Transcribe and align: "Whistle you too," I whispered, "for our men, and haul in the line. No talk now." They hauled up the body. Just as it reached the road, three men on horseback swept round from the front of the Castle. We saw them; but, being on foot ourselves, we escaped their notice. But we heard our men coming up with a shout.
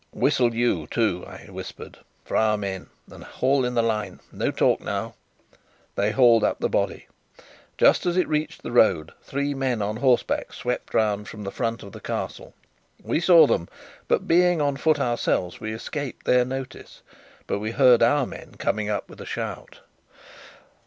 "Whistle 0.15 0.55
you 0.55 0.87
too," 0.87 1.23
I 1.27 1.45
whispered, 1.51 1.99
"for 2.25 2.35
our 2.35 2.57
men, 2.57 2.87
and 3.11 3.23
haul 3.23 3.63
in 3.63 3.75
the 3.75 3.83
line. 3.83 4.19
No 4.31 4.49
talk 4.49 4.81
now." 4.81 5.13
They 5.93 6.09
hauled 6.09 6.43
up 6.43 6.57
the 6.59 6.67
body. 6.69 7.05
Just 7.77 8.07
as 8.07 8.17
it 8.17 8.27
reached 8.27 8.63
the 8.63 8.71
road, 8.71 9.11
three 9.21 9.53
men 9.53 9.79
on 9.79 9.97
horseback 9.97 10.53
swept 10.53 10.95
round 10.95 11.27
from 11.29 11.43
the 11.43 11.51
front 11.51 11.83
of 11.83 11.91
the 11.91 11.99
Castle. 12.01 12.55
We 13.03 13.19
saw 13.19 13.45
them; 13.45 13.69
but, 14.07 14.27
being 14.27 14.59
on 14.59 14.75
foot 14.75 14.99
ourselves, 14.99 15.59
we 15.61 15.71
escaped 15.71 16.25
their 16.25 16.45
notice. 16.45 17.03
But 17.45 17.59
we 17.59 17.69
heard 17.69 18.01
our 18.01 18.25
men 18.25 18.55
coming 18.57 18.89
up 18.89 19.07
with 19.07 19.21
a 19.21 19.25
shout. 19.27 19.81